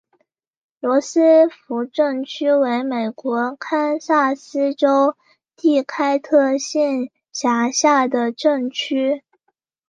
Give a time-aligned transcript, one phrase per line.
[0.79, 5.15] 罗斯福镇区为美国堪萨斯州
[5.55, 9.23] 第开特县辖下的镇区。